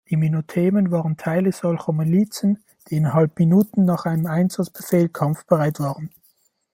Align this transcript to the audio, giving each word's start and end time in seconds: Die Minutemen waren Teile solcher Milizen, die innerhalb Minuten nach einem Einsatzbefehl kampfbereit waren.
Die 0.09 0.15
Minutemen 0.17 0.89
waren 0.89 1.15
Teile 1.15 1.51
solcher 1.51 1.91
Milizen, 1.93 2.63
die 2.89 2.95
innerhalb 2.95 3.37
Minuten 3.37 3.85
nach 3.85 4.05
einem 4.07 4.25
Einsatzbefehl 4.25 5.09
kampfbereit 5.09 5.79
waren. 5.79 6.09